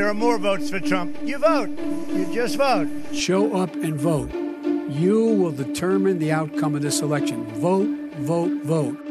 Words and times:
there 0.00 0.08
are 0.08 0.14
more 0.14 0.38
votes 0.38 0.70
for 0.70 0.80
Trump, 0.80 1.14
you 1.22 1.36
vote. 1.36 1.68
You 2.08 2.26
just 2.32 2.56
vote. 2.56 2.88
Show 3.12 3.54
up 3.54 3.74
and 3.74 3.96
vote. 3.96 4.32
You 4.88 5.26
will 5.26 5.52
determine 5.52 6.18
the 6.18 6.32
outcome 6.32 6.74
of 6.74 6.80
this 6.80 7.02
election. 7.02 7.44
Vote, 7.60 7.86
vote, 8.14 8.62
vote. 8.62 9.09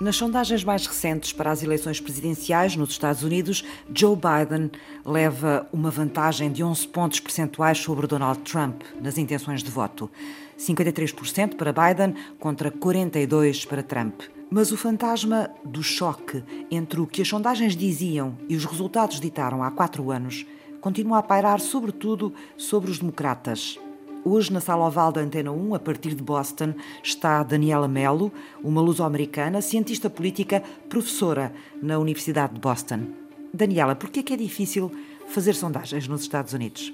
Nas 0.00 0.14
sondagens 0.14 0.62
mais 0.62 0.86
recentes 0.86 1.32
para 1.32 1.50
as 1.50 1.60
eleições 1.60 2.00
presidenciais 2.00 2.76
nos 2.76 2.90
Estados 2.90 3.24
Unidos, 3.24 3.64
Joe 3.92 4.16
Biden 4.16 4.70
leva 5.04 5.66
uma 5.72 5.90
vantagem 5.90 6.52
de 6.52 6.62
11 6.62 6.86
pontos 6.86 7.18
percentuais 7.18 7.78
sobre 7.78 8.06
Donald 8.06 8.38
Trump 8.42 8.82
nas 9.00 9.18
intenções 9.18 9.60
de 9.60 9.70
voto. 9.72 10.08
53% 10.56 11.56
para 11.56 11.72
Biden 11.72 12.14
contra 12.38 12.70
42% 12.70 13.66
para 13.66 13.82
Trump. 13.82 14.20
Mas 14.48 14.70
o 14.70 14.76
fantasma 14.76 15.50
do 15.64 15.82
choque 15.82 16.44
entre 16.70 17.00
o 17.00 17.06
que 17.06 17.22
as 17.22 17.28
sondagens 17.28 17.74
diziam 17.74 18.38
e 18.48 18.54
os 18.54 18.64
resultados 18.64 19.18
ditaram 19.18 19.64
há 19.64 19.70
quatro 19.72 20.12
anos 20.12 20.46
continua 20.80 21.18
a 21.18 21.22
pairar, 21.22 21.58
sobretudo, 21.58 22.32
sobre 22.56 22.88
os 22.88 23.00
democratas. 23.00 23.80
Hoje, 24.30 24.52
na 24.52 24.60
sala 24.60 24.86
oval 24.86 25.10
da 25.10 25.22
Antena 25.22 25.50
1, 25.50 25.74
a 25.74 25.78
partir 25.78 26.14
de 26.14 26.22
Boston, 26.22 26.74
está 27.02 27.42
Daniela 27.42 27.88
Mello, 27.88 28.30
uma 28.62 28.82
luso-americana, 28.82 29.62
cientista 29.62 30.10
política, 30.10 30.62
professora 30.86 31.50
na 31.82 31.98
Universidade 31.98 32.52
de 32.52 32.60
Boston. 32.60 33.06
Daniela, 33.54 33.96
por 33.96 34.10
que 34.10 34.20
é 34.20 34.22
que 34.22 34.34
é 34.34 34.36
difícil 34.36 34.92
fazer 35.28 35.54
sondagens 35.54 36.06
nos 36.06 36.20
Estados 36.20 36.52
Unidos? 36.52 36.92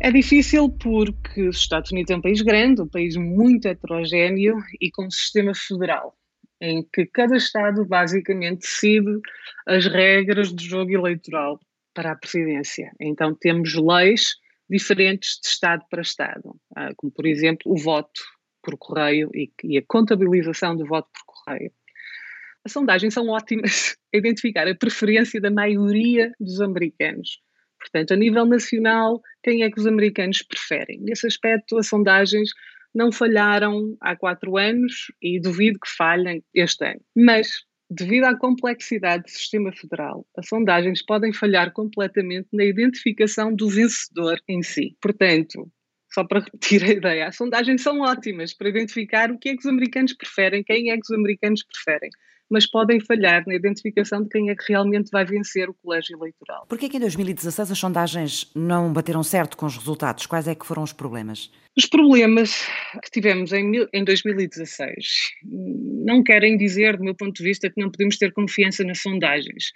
É 0.00 0.10
difícil 0.10 0.68
porque 0.68 1.46
os 1.46 1.58
Estados 1.58 1.92
Unidos 1.92 2.10
é 2.10 2.16
um 2.16 2.20
país 2.20 2.42
grande, 2.42 2.82
um 2.82 2.88
país 2.88 3.14
muito 3.14 3.68
heterogéneo 3.68 4.56
e 4.80 4.90
com 4.90 5.06
um 5.06 5.10
sistema 5.12 5.54
federal, 5.54 6.16
em 6.60 6.84
que 6.92 7.06
cada 7.06 7.36
Estado 7.36 7.84
basicamente 7.84 8.62
decide 8.62 9.20
as 9.64 9.86
regras 9.86 10.50
do 10.50 10.60
jogo 10.60 10.90
eleitoral 10.90 11.60
para 11.94 12.10
a 12.10 12.16
presidência. 12.16 12.90
Então 12.98 13.32
temos 13.32 13.74
leis 13.74 14.40
diferentes 14.70 15.40
de 15.42 15.48
Estado 15.48 15.84
para 15.90 16.00
Estado, 16.00 16.54
ah, 16.76 16.90
como 16.96 17.12
por 17.12 17.26
exemplo 17.26 17.72
o 17.72 17.76
voto 17.76 18.22
por 18.62 18.76
correio 18.78 19.30
e, 19.34 19.78
a 19.78 19.82
contabilização 19.86 20.76
do 20.76 20.86
voto 20.86 21.08
por 21.12 21.34
correio. 21.34 21.72
As 22.64 22.72
sondagens 22.72 23.14
são 23.14 23.28
ótimas 23.28 23.96
a 24.14 24.18
identificar 24.18 24.68
a 24.68 24.74
preferência 24.74 25.40
da 25.40 25.50
maioria 25.50 26.30
dos 26.38 26.60
americanos. 26.60 27.40
Portanto, 27.78 28.12
a 28.12 28.16
nível 28.16 28.44
nacional, 28.44 29.20
quem 29.42 29.62
é 29.62 29.70
que 29.70 29.80
os 29.80 29.86
americanos 29.86 30.42
preferem? 30.42 31.00
Nesse 31.00 31.26
aspecto, 31.26 31.78
as 31.78 31.88
sondagens 31.88 32.50
não 32.94 33.10
falharam 33.10 33.96
há 34.00 34.14
quatro 34.14 34.58
anos 34.58 35.06
e 35.22 35.40
duvido 35.40 35.78
que 35.80 35.88
falhem 35.88 36.44
este 36.54 36.84
ano. 36.84 37.00
Mas 37.16 37.64
Devido 37.92 38.24
à 38.24 38.38
complexidade 38.38 39.24
do 39.24 39.30
sistema 39.30 39.72
federal, 39.72 40.24
as 40.36 40.46
sondagens 40.46 41.04
podem 41.04 41.32
falhar 41.32 41.72
completamente 41.72 42.46
na 42.52 42.64
identificação 42.64 43.52
do 43.52 43.68
vencedor 43.68 44.40
em 44.46 44.62
si. 44.62 44.96
Portanto, 45.02 45.68
só 46.12 46.22
para 46.22 46.38
repetir 46.38 46.84
a 46.84 46.88
ideia, 46.88 47.26
as 47.26 47.36
sondagens 47.36 47.82
são 47.82 48.00
ótimas 48.00 48.54
para 48.54 48.68
identificar 48.68 49.32
o 49.32 49.38
que 49.38 49.48
é 49.48 49.52
que 49.54 49.58
os 49.58 49.66
americanos 49.66 50.12
preferem, 50.12 50.62
quem 50.62 50.92
é 50.92 50.94
que 50.94 51.02
os 51.02 51.10
americanos 51.10 51.64
preferem 51.64 52.10
mas 52.50 52.66
podem 52.66 53.00
falhar 53.00 53.44
na 53.46 53.54
identificação 53.54 54.22
de 54.22 54.28
quem 54.28 54.50
é 54.50 54.56
que 54.56 54.64
realmente 54.68 55.10
vai 55.10 55.24
vencer 55.24 55.68
o 55.68 55.74
colégio 55.74 56.16
eleitoral. 56.16 56.66
Por 56.66 56.76
que 56.76 56.94
em 56.94 57.00
2016 57.00 57.70
as 57.70 57.78
sondagens 57.78 58.50
não 58.54 58.92
bateram 58.92 59.22
certo 59.22 59.56
com 59.56 59.66
os 59.66 59.76
resultados? 59.76 60.26
Quais 60.26 60.48
é 60.48 60.54
que 60.54 60.66
foram 60.66 60.82
os 60.82 60.92
problemas? 60.92 61.50
Os 61.76 61.86
problemas 61.86 62.66
que 63.04 63.10
tivemos 63.10 63.52
em, 63.52 63.86
em 63.92 64.04
2016 64.04 64.96
não 66.04 66.22
querem 66.22 66.56
dizer, 66.56 66.96
do 66.96 67.04
meu 67.04 67.14
ponto 67.14 67.32
de 67.36 67.44
vista, 67.44 67.70
que 67.70 67.80
não 67.80 67.90
podemos 67.90 68.18
ter 68.18 68.32
confiança 68.32 68.82
nas 68.82 69.00
sondagens, 69.00 69.70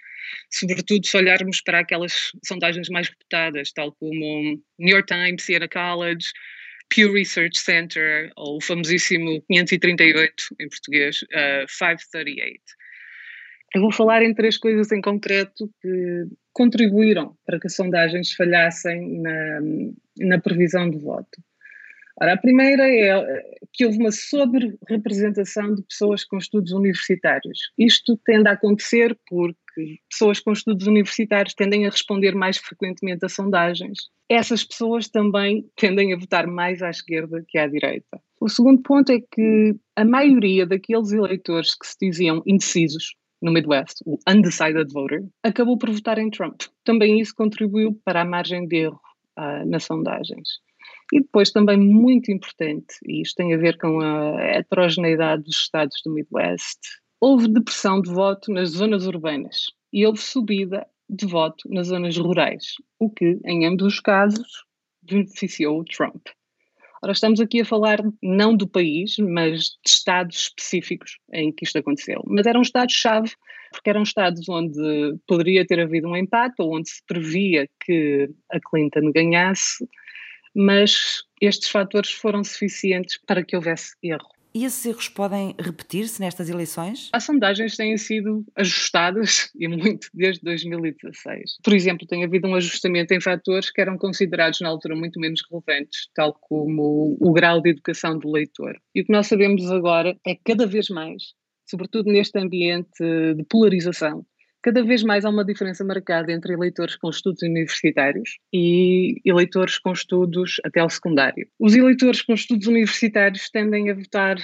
sobretudo 0.51 1.07
se 1.07 1.15
olharmos 1.15 1.61
para 1.61 1.79
aquelas 1.79 2.31
sondagens 2.45 2.89
mais 2.89 3.07
reputadas, 3.07 3.71
tal 3.71 3.93
como 3.93 4.59
New 4.77 4.95
York 4.95 5.07
Times, 5.07 5.43
Siena 5.43 5.69
College, 5.69 6.27
Pew 6.89 7.11
Research 7.11 7.59
Center, 7.59 8.31
ou 8.35 8.57
o 8.57 8.61
famosíssimo 8.61 9.41
538 9.49 10.33
em 10.59 10.69
português, 10.69 11.21
uh, 11.23 11.67
538. 11.67 12.61
Eu 13.75 13.81
vou 13.81 13.91
falar 13.91 14.23
em 14.23 14.33
três 14.33 14.57
coisas 14.57 14.91
em 14.91 15.01
concreto 15.01 15.69
que 15.81 16.25
contribuíram 16.53 17.35
para 17.45 17.59
que 17.59 17.67
as 17.67 17.75
sondagens 17.75 18.31
falhassem 18.31 19.21
na, 19.21 19.59
na 20.19 20.39
previsão 20.39 20.89
do 20.89 20.99
voto. 20.99 21.41
Ora, 22.21 22.33
a 22.33 22.37
primeira 22.37 22.87
é 22.87 23.43
que 23.73 23.85
houve 23.85 23.97
uma 23.97 24.11
sobre-representação 24.11 25.75
de 25.75 25.83
pessoas 25.83 26.23
com 26.23 26.37
estudos 26.37 26.71
universitários. 26.71 27.59
Isto 27.77 28.17
tende 28.23 28.47
a 28.47 28.53
acontecer 28.53 29.17
porque 29.27 29.59
pessoas 30.09 30.39
com 30.39 30.51
estudos 30.51 30.87
universitários 30.87 31.53
tendem 31.53 31.85
a 31.85 31.89
responder 31.89 32.33
mais 32.33 32.57
frequentemente 32.57 33.25
a 33.25 33.29
sondagens. 33.29 34.09
Essas 34.29 34.63
pessoas 34.63 35.09
também 35.09 35.65
tendem 35.75 36.13
a 36.13 36.17
votar 36.17 36.47
mais 36.47 36.81
à 36.81 36.89
esquerda 36.89 37.43
que 37.47 37.57
à 37.57 37.67
direita. 37.67 38.19
O 38.39 38.49
segundo 38.49 38.81
ponto 38.81 39.11
é 39.11 39.19
que 39.19 39.75
a 39.95 40.05
maioria 40.05 40.65
daqueles 40.65 41.11
eleitores 41.11 41.75
que 41.75 41.87
se 41.87 41.95
diziam 42.01 42.41
indecisos 42.45 43.15
no 43.41 43.51
Midwest, 43.51 44.01
o 44.05 44.17
undecided 44.27 44.91
voter, 44.91 45.23
acabou 45.43 45.77
por 45.77 45.91
votar 45.91 46.17
em 46.17 46.29
Trump. 46.29 46.61
Também 46.83 47.19
isso 47.19 47.33
contribuiu 47.35 47.99
para 48.03 48.21
a 48.21 48.25
margem 48.25 48.67
de 48.67 48.77
erro 48.77 48.99
uh, 49.37 49.65
nas 49.69 49.83
sondagens. 49.83 50.47
E 51.13 51.21
depois 51.21 51.51
também 51.51 51.77
muito 51.77 52.31
importante, 52.31 52.95
e 53.05 53.21
isto 53.21 53.35
tem 53.35 53.53
a 53.53 53.57
ver 53.57 53.77
com 53.77 54.01
a 54.01 54.41
heterogeneidade 54.41 55.43
dos 55.43 55.57
estados 55.57 56.01
do 56.03 56.11
Midwest, 56.11 56.79
houve 57.19 57.47
depressão 57.47 58.01
de 58.01 58.09
voto 58.09 58.51
nas 58.51 58.69
zonas 58.69 59.07
urbanas 59.07 59.67
e 59.91 60.05
houve 60.05 60.19
subida 60.19 60.85
de 61.09 61.25
voto 61.25 61.69
nas 61.69 61.87
zonas 61.87 62.17
rurais, 62.17 62.75
o 62.99 63.09
que, 63.09 63.39
em 63.45 63.65
ambos 63.65 63.85
os 63.85 63.99
casos, 63.99 64.65
beneficiou 65.01 65.79
o 65.79 65.85
Trump. 65.85 66.27
Ora, 67.03 67.11
estamos 67.11 67.39
aqui 67.39 67.61
a 67.61 67.65
falar 67.65 67.99
não 68.21 68.57
do 68.57 68.67
país, 68.67 69.17
mas 69.19 69.77
de 69.85 69.89
estados 69.89 70.37
específicos 70.37 71.19
em 71.31 71.51
que 71.51 71.63
isto 71.63 71.77
aconteceu. 71.77 72.23
Mas 72.25 72.47
eram 72.47 72.61
estados-chave, 72.61 73.31
porque 73.71 73.89
eram 73.89 74.01
estados 74.01 74.49
onde 74.49 75.15
poderia 75.27 75.65
ter 75.65 75.79
havido 75.79 76.07
um 76.07 76.17
empate 76.17 76.55
ou 76.59 76.75
onde 76.75 76.89
se 76.89 77.03
previa 77.05 77.69
que 77.85 78.29
a 78.51 78.59
Clinton 78.59 79.11
ganhasse, 79.11 79.87
mas 80.55 81.23
estes 81.39 81.69
fatores 81.69 82.11
foram 82.11 82.43
suficientes 82.43 83.19
para 83.27 83.43
que 83.43 83.55
houvesse 83.55 83.95
erro. 84.01 84.34
E 84.55 84.63
esses 84.63 84.85
erros 84.85 85.09
podem 85.09 85.53
repetir-se 85.59 86.21
nestas 86.21 86.49
eleições? 86.49 87.09
As 87.11 87.25
sondagens 87.25 87.75
têm 87.75 87.97
sido 87.97 88.45
ajustadas 88.55 89.51
e 89.59 89.67
muito 89.67 90.07
desde 90.13 90.41
2016. 90.43 91.57
Por 91.61 91.73
exemplo, 91.73 92.07
tem 92.07 92.23
havido 92.23 92.47
um 92.47 92.55
ajustamento 92.55 93.13
em 93.13 93.19
fatores 93.19 93.69
que 93.69 93.81
eram 93.81 93.97
considerados 93.97 94.61
na 94.61 94.69
altura 94.69 94.95
muito 94.95 95.19
menos 95.19 95.41
relevantes, 95.51 96.07
tal 96.15 96.33
como 96.33 97.17
o 97.19 97.33
grau 97.33 97.61
de 97.61 97.71
educação 97.71 98.17
do 98.17 98.31
leitor. 98.31 98.79
E 98.95 99.01
o 99.01 99.05
que 99.05 99.11
nós 99.11 99.27
sabemos 99.27 99.69
agora 99.69 100.17
é 100.25 100.35
que 100.35 100.41
cada 100.45 100.65
vez 100.65 100.87
mais, 100.87 101.33
sobretudo 101.69 102.09
neste 102.09 102.39
ambiente 102.39 103.03
de 103.35 103.43
polarização, 103.49 104.25
cada 104.65 104.83
vez 104.83 105.03
mais 105.03 105.23
há 105.23 105.29
uma 105.29 105.45
diferença 105.45 105.85
marcada 105.85 106.31
entre 106.31 106.51
eleitores 106.51 106.95
com 106.95 107.07
estudos 107.07 107.43
universitários 107.43 108.39
e 108.51 109.21
eleitores 109.23 109.77
com 109.77 109.91
estudos 109.91 110.59
até 110.65 110.79
ao 110.79 110.89
secundário. 110.89 111.47
Os 111.59 111.75
eleitores 111.75 112.23
com 112.23 112.33
estudos 112.33 112.65
universitários 112.65 113.47
tendem 113.51 113.91
a 113.91 113.93
votar 113.93 114.37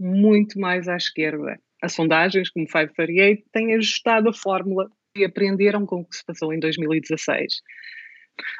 muito 0.00 0.58
mais 0.58 0.88
à 0.88 0.96
esquerda. 0.96 1.60
As 1.82 1.92
sondagens, 1.92 2.48
como 2.48 2.64
538, 2.64 3.44
têm 3.52 3.74
ajustado 3.74 4.30
a 4.30 4.32
fórmula 4.32 4.90
e 5.14 5.22
aprenderam 5.22 5.84
com 5.84 5.96
o 5.96 6.04
que 6.06 6.16
se 6.16 6.24
passou 6.24 6.50
em 6.54 6.58
2016. 6.58 7.60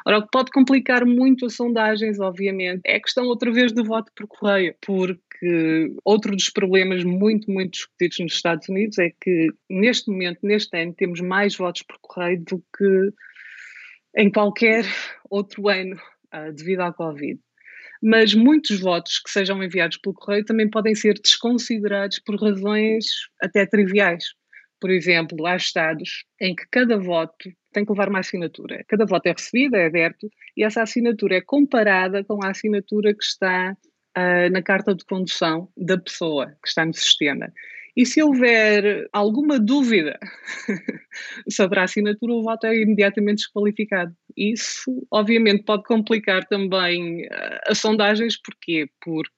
Ora, 0.07 0.19
o 0.19 0.23
que 0.23 0.29
pode 0.31 0.51
complicar 0.51 1.05
muito 1.05 1.47
as 1.47 1.55
sondagens, 1.55 2.19
obviamente, 2.21 2.81
é 2.85 2.97
a 2.97 3.01
questão 3.01 3.27
outra 3.27 3.53
vez 3.53 3.73
do 3.73 3.85
voto 3.85 4.13
por 4.15 4.27
correio, 4.27 4.75
porque 4.85 5.93
outro 6.05 6.35
dos 6.35 6.51
problemas 6.51 7.05
muito, 7.05 7.51
muito 7.51 7.73
discutidos 7.73 8.19
nos 8.21 8.35
Estados 8.35 8.69
Unidos 8.69 8.99
é 8.99 9.11
que 9.21 9.49
neste 9.69 10.11
momento, 10.11 10.41
neste 10.43 10.77
ano, 10.77 10.93
temos 10.95 11.21
mais 11.21 11.57
votos 11.57 11.83
por 11.83 11.99
correio 12.01 12.43
do 12.45 12.59
que 12.77 13.13
em 14.17 14.31
qualquer 14.31 14.85
outro 15.31 15.69
ano, 15.69 15.97
uh, 16.35 16.53
devido 16.53 16.81
à 16.81 16.93
Covid. 16.93 17.39
Mas 18.03 18.35
muitos 18.35 18.81
votos 18.81 19.19
que 19.19 19.31
sejam 19.31 19.63
enviados 19.63 19.97
pelo 19.99 20.15
correio 20.15 20.45
também 20.45 20.69
podem 20.69 20.95
ser 20.95 21.15
desconsiderados 21.21 22.19
por 22.21 22.41
razões 22.41 23.07
até 23.43 23.67
triviais. 23.67 24.25
Por 24.81 24.91
exemplo, 24.91 25.47
há 25.47 25.57
estados 25.57 26.25
em 26.41 26.55
que 26.55 26.65
cada 26.71 26.99
voto 26.99 27.51
tem 27.73 27.85
que 27.85 27.93
levar 27.93 28.09
uma 28.09 28.21
assinatura. 28.21 28.85
Cada 28.89 29.05
voto 29.05 29.27
é 29.27 29.33
recebido, 29.33 29.77
é 29.77 29.87
aberto, 29.87 30.29
e 30.57 30.65
essa 30.65 30.83
assinatura 30.83 31.37
é 31.37 31.41
comparada 31.41 32.25
com 32.25 32.43
a 32.45 32.51
assinatura 32.51 33.13
que 33.13 33.23
está 33.23 33.77
uh, 34.17 34.51
na 34.51 34.63
carta 34.63 34.95
de 34.95 35.05
condução 35.05 35.69
da 35.77 35.99
pessoa 35.99 36.47
que 36.63 36.69
está 36.69 36.85
no 36.85 36.95
sistema. 36.95 37.53
E 37.97 38.07
se 38.07 38.23
houver 38.23 39.09
alguma 39.13 39.59
dúvida 39.59 40.17
sobre 41.51 41.81
a 41.81 41.83
assinatura, 41.83 42.33
o 42.33 42.45
voto 42.45 42.69
é 42.69 42.77
imediatamente 42.77 43.39
desqualificado. 43.39 44.15
Isso, 44.39 45.05
obviamente, 45.11 45.65
pode 45.65 45.83
complicar 45.83 46.47
também 46.47 47.27
uh, 47.27 47.59
as 47.67 47.79
sondagens, 47.79 48.41
porquê? 48.41 48.89
Porque 49.03 49.33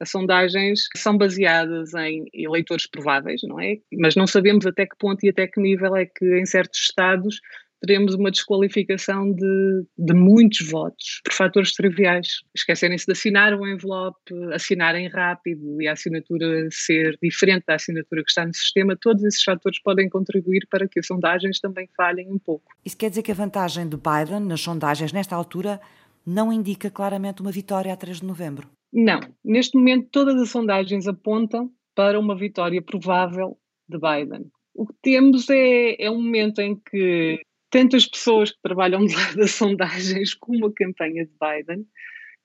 as 0.00 0.10
sondagens 0.10 0.88
são 0.96 1.18
baseadas 1.18 1.92
em 1.92 2.24
eleitores 2.32 2.86
prováveis, 2.86 3.42
não 3.42 3.60
é? 3.60 3.76
Mas 3.92 4.16
não 4.16 4.26
sabemos 4.26 4.64
até 4.64 4.86
que 4.86 4.96
ponto 4.98 5.24
e 5.24 5.28
até 5.28 5.46
que 5.46 5.60
nível 5.60 5.94
é 5.94 6.06
que 6.06 6.38
em 6.38 6.46
certos 6.46 6.80
estados 6.80 7.38
teremos 7.86 8.14
uma 8.14 8.30
desqualificação 8.30 9.32
de, 9.32 9.84
de 9.96 10.12
muitos 10.12 10.68
votos 10.68 11.20
por 11.24 11.32
fatores 11.32 11.72
triviais. 11.72 12.40
Esquecerem-se 12.54 13.06
de 13.06 13.12
assinar 13.12 13.54
o 13.54 13.66
envelope, 13.66 14.18
assinarem 14.52 15.08
rápido 15.08 15.80
e 15.80 15.86
a 15.86 15.92
assinatura 15.92 16.68
ser 16.70 17.16
diferente 17.22 17.64
da 17.66 17.76
assinatura 17.76 18.22
que 18.22 18.30
está 18.30 18.44
no 18.44 18.52
sistema, 18.52 18.96
todos 19.00 19.22
esses 19.24 19.42
fatores 19.42 19.80
podem 19.80 20.08
contribuir 20.08 20.66
para 20.68 20.88
que 20.88 20.98
as 20.98 21.06
sondagens 21.06 21.60
também 21.60 21.88
falhem 21.96 22.30
um 22.30 22.38
pouco. 22.38 22.64
Isso 22.84 22.96
quer 22.96 23.08
dizer 23.08 23.22
que 23.22 23.30
a 23.30 23.34
vantagem 23.34 23.88
de 23.88 23.96
Biden 23.96 24.40
nas 24.40 24.60
sondagens 24.60 25.12
nesta 25.12 25.36
altura 25.36 25.80
não 26.26 26.52
indica 26.52 26.90
claramente 26.90 27.40
uma 27.40 27.52
vitória 27.52 27.92
a 27.92 27.96
3 27.96 28.20
de 28.20 28.26
novembro? 28.26 28.68
Não. 28.92 29.20
Neste 29.44 29.78
momento, 29.78 30.08
todas 30.10 30.40
as 30.40 30.50
sondagens 30.50 31.06
apontam 31.06 31.70
para 31.94 32.18
uma 32.18 32.36
vitória 32.36 32.82
provável 32.82 33.56
de 33.88 33.98
Biden. 33.98 34.50
O 34.74 34.86
que 34.86 34.94
temos 35.00 35.48
é, 35.48 35.96
é 36.02 36.10
um 36.10 36.20
momento 36.20 36.60
em 36.60 36.74
que 36.76 37.40
tanto 37.70 37.96
as 37.96 38.06
pessoas 38.06 38.50
que 38.50 38.62
trabalham 38.62 39.04
de 39.04 39.14
lado 39.14 39.36
das 39.36 39.52
sondagens 39.52 40.34
como 40.34 40.66
a 40.66 40.72
campanha 40.72 41.24
de 41.24 41.32
Biden 41.40 41.86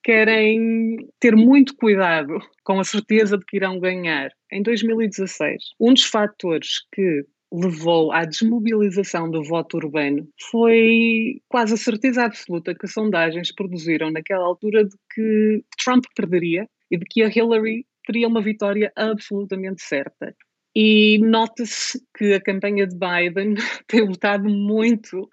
querem 0.04 1.08
ter 1.20 1.36
muito 1.36 1.76
cuidado 1.76 2.40
com 2.64 2.80
a 2.80 2.84
certeza 2.84 3.38
de 3.38 3.46
que 3.46 3.58
irão 3.58 3.80
ganhar. 3.80 4.32
Em 4.52 4.64
2016, 4.64 5.74
um 5.80 5.94
dos 5.94 6.06
fatores 6.06 6.86
que 6.92 7.26
levou 7.54 8.12
à 8.12 8.24
desmobilização 8.24 9.30
do 9.30 9.44
voto 9.44 9.76
urbano 9.78 10.28
foi 10.50 11.42
quase 11.50 11.74
a 11.74 11.78
certeza 11.78 12.24
absoluta 12.24 12.74
que 12.74 12.86
as 12.86 12.94
sondagens 12.94 13.54
produziram 13.54 14.10
naquela 14.10 14.46
altura 14.46 14.86
de 14.86 14.96
que 15.14 15.64
Trump 15.84 16.06
perderia 16.16 16.68
e 16.90 16.98
de 16.98 17.06
que 17.06 17.22
a 17.22 17.28
Hillary 17.28 17.86
teria 18.06 18.28
uma 18.28 18.42
vitória 18.42 18.92
absolutamente 18.96 19.82
certa. 19.82 20.34
E 20.76 21.20
nota-se 21.20 22.02
que 22.18 22.34
a 22.34 22.42
campanha 22.42 22.88
de 22.88 22.96
Biden 22.98 23.56
tem 23.88 24.02
lutado 24.02 24.50
muito 24.50 25.30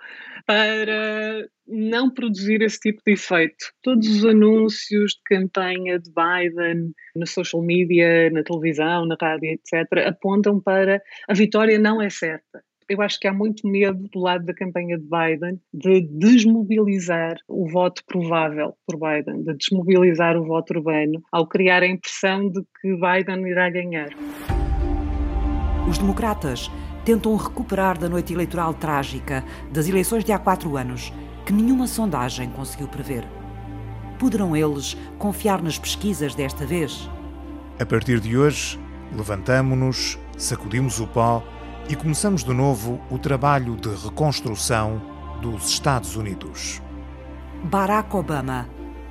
para 0.47 1.47
não 1.67 2.11
produzir 2.11 2.63
esse 2.63 2.81
tipo 2.81 3.03
de 3.07 3.13
efeito. 3.13 3.73
Todos 3.83 4.09
os 4.09 4.25
anúncios 4.25 5.13
de 5.13 5.21
campanha 5.27 5.99
de 5.99 6.11
Biden 6.11 6.93
na 7.15 7.27
social 7.27 7.63
media, 7.63 8.31
na 8.31 8.43
televisão, 8.43 9.07
na 9.07 9.17
rádio, 9.21 9.51
etc., 9.51 10.07
apontam 10.07 10.61
para 10.61 11.01
a 11.29 11.35
vitória 11.35 11.79
não 11.79 12.01
é 12.01 12.09
certa. 12.09 12.63
Eu 12.89 13.03
acho 13.03 13.21
que 13.21 13.29
há 13.29 13.33
muito 13.35 13.69
medo 13.69 14.09
do 14.11 14.19
lado 14.19 14.47
da 14.47 14.55
campanha 14.55 14.97
de 14.97 15.05
Biden 15.05 15.61
de 15.75 16.09
desmobilizar 16.11 17.37
o 17.47 17.69
voto 17.69 18.03
provável 18.07 18.73
por 18.87 18.99
Biden, 18.99 19.45
de 19.45 19.55
desmobilizar 19.55 20.39
o 20.39 20.47
voto 20.47 20.73
urbano, 20.73 21.23
ao 21.31 21.47
criar 21.47 21.83
a 21.83 21.87
impressão 21.87 22.49
de 22.51 22.63
que 22.81 22.95
Biden 22.95 23.47
irá 23.47 23.69
ganhar. 23.69 24.09
Os 25.89 25.97
democratas 25.97 26.71
tentam 27.03 27.35
recuperar 27.35 27.97
da 27.97 28.11
noite 28.11 28.35
eleitoral 28.35 28.75
trágica 28.75 29.43
das 29.73 29.89
eleições 29.89 30.23
de 30.23 30.33
há 30.33 30.39
quatro 30.39 30.77
anos, 30.77 31.11
que 31.47 31.53
nenhuma 31.53 31.87
sondagem 31.87 32.51
conseguiu 32.51 32.87
prever. 32.87 33.27
Poderão 34.19 34.55
eles 34.55 34.99
confiar 35.17 35.63
nas 35.63 35.79
pesquisas 35.79 36.35
desta 36.35 36.67
vez? 36.67 37.09
A 37.81 37.87
partir 37.87 38.21
de 38.21 38.37
hoje, 38.37 38.79
levantamo-nos, 39.17 40.19
sacudimos 40.37 41.01
o 41.01 41.07
pó 41.07 41.43
e 41.89 41.97
começamos 41.97 42.45
de 42.45 42.53
novo 42.53 43.01
o 43.11 43.19
trabalho 43.19 43.75
de 43.75 43.89
reconstrução 43.89 45.01
dos 45.41 45.71
Estados 45.71 46.17
Unidos. 46.17 46.83
Barack 47.65 48.15
Obama, 48.15 48.69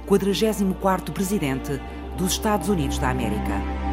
44º 0.07 1.11
presidente 1.11 1.81
dos 2.15 2.33
Estados 2.33 2.69
Unidos 2.69 2.99
da 2.99 3.09
América. 3.09 3.86